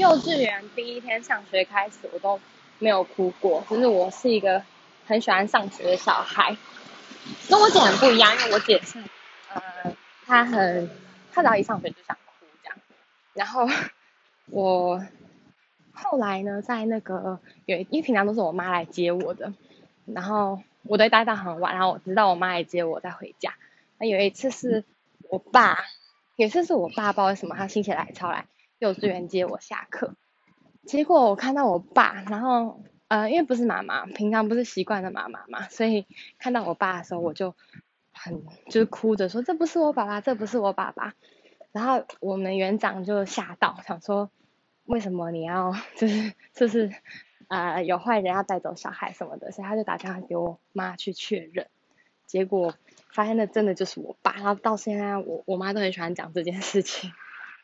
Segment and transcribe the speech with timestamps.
[0.00, 2.40] 幼稚园第一天上学开始，我都
[2.78, 3.62] 没有哭过。
[3.68, 4.62] 就是我是一个
[5.06, 6.56] 很喜欢上学的小孩，
[7.50, 8.98] 跟我姐很不一样，因为我姐是，
[9.52, 9.94] 呃，
[10.24, 10.88] 她很，
[11.30, 12.78] 她只要一上学就想哭这样。
[13.34, 13.68] 然后
[14.46, 15.04] 我
[15.92, 19.52] 后来呢，在那个有，因为平常都是我妈来接我的，
[20.06, 23.52] 然后我都待到很晚，然后我直到我妈来接我再回家。
[23.98, 24.82] 那有一次是
[25.28, 25.84] 我爸，
[26.36, 28.46] 有一次是我爸，不知道为什么他心血来潮来。
[28.80, 30.16] 幼稚园接我下课，
[30.84, 36.06] 结果我看到我爸，然后呃，因为不是妈妈，平常不是习惯的妈妈嘛，所以
[36.38, 37.54] 看到我爸的时候，我就
[38.10, 41.14] 很就是哭着说这不是我爸爸，这不是我爸爸。
[41.72, 44.30] 然后我们园长就吓到，想说
[44.84, 46.90] 为什么你要就是就是
[47.48, 51.66] 呃有坏人要带走小孩什么的，所以他就打电话给我妈去确认，
[52.24, 52.74] 结果
[53.12, 54.32] 发现那真的就是我爸。
[54.32, 57.12] 然后到现在我我妈都很喜欢讲这件事情。